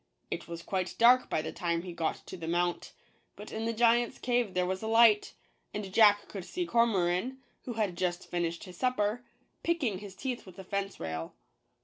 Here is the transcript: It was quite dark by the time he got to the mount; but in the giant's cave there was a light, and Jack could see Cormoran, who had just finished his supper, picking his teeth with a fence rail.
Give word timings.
It 0.31 0.47
was 0.47 0.63
quite 0.63 0.95
dark 0.97 1.29
by 1.29 1.43
the 1.43 1.51
time 1.51 1.83
he 1.83 1.93
got 1.93 2.25
to 2.25 2.35
the 2.35 2.47
mount; 2.47 2.93
but 3.35 3.51
in 3.51 3.65
the 3.65 3.71
giant's 3.71 4.17
cave 4.17 4.55
there 4.55 4.65
was 4.65 4.81
a 4.81 4.87
light, 4.87 5.35
and 5.75 5.93
Jack 5.93 6.27
could 6.27 6.43
see 6.43 6.65
Cormoran, 6.65 7.37
who 7.65 7.73
had 7.73 7.95
just 7.95 8.25
finished 8.27 8.63
his 8.63 8.77
supper, 8.77 9.23
picking 9.61 9.99
his 9.99 10.15
teeth 10.15 10.47
with 10.47 10.57
a 10.57 10.63
fence 10.63 10.99
rail. 10.99 11.35